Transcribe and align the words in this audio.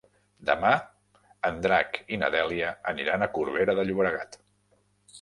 Demà 0.49 0.71
en 1.51 1.61
Drac 1.67 2.01
i 2.17 2.21
na 2.23 2.31
Dèlia 2.39 2.75
aniran 2.95 3.29
a 3.29 3.31
Corbera 3.39 3.81
de 3.81 3.89
Llobregat. 3.89 4.45